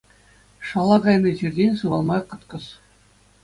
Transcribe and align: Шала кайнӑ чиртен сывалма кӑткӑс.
Шала 0.67 0.97
кайнӑ 1.03 1.31
чиртен 1.37 1.71
сывалма 1.79 2.17
кӑткӑс. 2.29 2.65